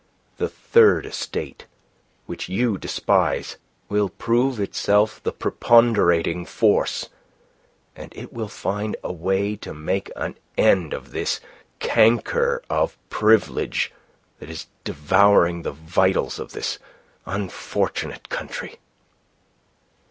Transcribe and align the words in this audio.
The 0.37 0.49
Third 0.49 1.05
Estate, 1.05 1.67
which 2.25 2.49
you 2.49 2.79
despise, 2.79 3.57
will 3.87 4.09
prove 4.09 4.59
itself 4.59 5.21
the 5.21 5.31
preponderating 5.31 6.43
force, 6.43 7.09
and 7.95 8.11
it 8.15 8.33
will 8.33 8.47
find 8.47 8.95
a 9.03 9.13
way 9.13 9.55
to 9.57 9.75
make 9.75 10.09
an 10.15 10.39
end 10.57 10.93
of 10.95 11.11
this 11.11 11.39
canker 11.77 12.63
of 12.67 12.97
privilege 13.11 13.91
that 14.39 14.49
is 14.49 14.65
devouring 14.83 15.61
the 15.61 15.71
vitals 15.71 16.39
of 16.39 16.53
this 16.53 16.79
unfortunate 17.27 18.27
country." 18.27 18.77